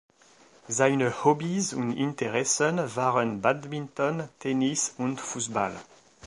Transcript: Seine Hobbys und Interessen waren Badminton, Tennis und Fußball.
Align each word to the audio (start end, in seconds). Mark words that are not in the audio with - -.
Seine 0.67 1.23
Hobbys 1.25 1.73
und 1.75 1.91
Interessen 1.95 2.79
waren 2.95 3.39
Badminton, 3.39 4.27
Tennis 4.39 4.95
und 4.97 5.21
Fußball. 5.21 5.75